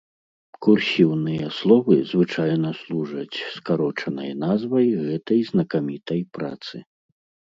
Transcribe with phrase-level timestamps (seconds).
[0.65, 6.75] Курсіўныя словы звычайна служаць скарочанай назвай гэтай знакамітай працы.